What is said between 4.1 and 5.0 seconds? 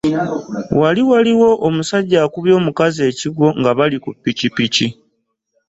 piki piki.